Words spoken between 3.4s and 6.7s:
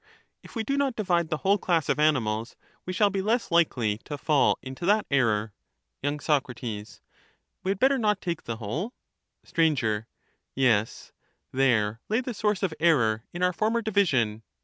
likely to fall into that error. Y. Soc.